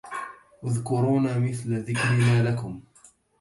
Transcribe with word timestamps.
اذكرونا 0.63 1.39
مثل 1.39 1.75
ذكرانا 1.83 2.43
لكم 2.43 2.81